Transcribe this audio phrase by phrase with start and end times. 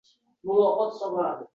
[0.45, 1.47] Vujudim tilka